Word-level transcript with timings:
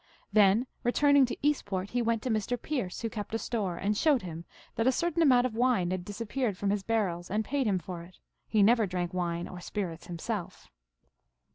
Then, 0.33 0.65
returning 0.81 1.27
to 1.27 1.37
Eastport, 1.45 1.91
he 1.91 2.01
went 2.01 2.23
to 2.23 2.31
Mr. 2.31 2.59
Pearce, 2.59 3.01
who 3.01 3.07
kept 3.07 3.35
a 3.35 3.37
store, 3.37 3.77
and 3.77 3.95
showed 3.95 4.23
him 4.23 4.45
that 4.73 4.87
a 4.87 4.91
certain 4.91 5.21
amount 5.21 5.45
of 5.45 5.53
wine 5.53 5.91
had 5.91 6.03
disappeared 6.03 6.57
from 6.57 6.71
his 6.71 6.81
bar 6.81 7.05
rels, 7.05 7.29
and 7.29 7.45
paid 7.45 7.67
him 7.67 7.77
for 7.77 8.01
it. 8.01 8.17
He 8.47 8.63
never 8.63 8.87
drank 8.87 9.13
wine 9.13 9.47
or 9.47 9.59
spirits 9.61 10.07
himself. 10.07 10.71